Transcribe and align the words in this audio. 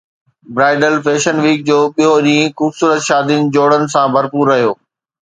bridal 0.59 0.93
fashion 1.07 1.41
week 1.43 1.59
جو 1.67 1.75
ٻيو 1.97 2.15
ڏينهن 2.27 2.55
خوبصورت 2.61 3.05
شادين 3.09 3.51
جوڙن 3.59 3.83
سان 3.97 4.15
ڀرپور 4.17 4.51
رهيو 4.53 4.73